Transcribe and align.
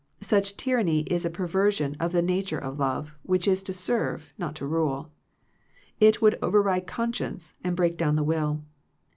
Such 0.21 0.57
tyranny 0.57 1.01
is 1.01 1.25
a 1.25 1.29
perver 1.29 1.71
sion 1.71 1.95
of 1.99 2.11
the 2.11 2.23
nature 2.23 2.57
of 2.57 2.79
love, 2.79 3.13
which 3.21 3.47
is 3.47 3.61
to 3.61 3.71
serve, 3.71 4.33
not 4.35 4.55
to 4.55 4.65
rule. 4.65 5.11
It 5.99 6.23
would 6.23 6.39
override 6.41 6.87
conscience, 6.87 7.53
and 7.63 7.75
break 7.75 7.97
down 7.99 8.15
the 8.15 8.23
will. 8.23 8.63